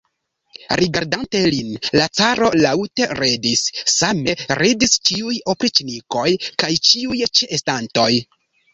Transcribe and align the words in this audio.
Rigardante 0.79 1.41
lin, 1.55 1.67
la 1.99 2.07
caro 2.21 2.49
laŭte 2.63 3.07
ridis, 3.21 3.63
same 3.99 4.35
ridis 4.63 4.99
ĉiuj 5.13 5.37
opriĉnikoj 5.57 6.29
kaj 6.49 6.75
ĉiuj 6.91 7.25
ĉeestantoj. 7.41 8.13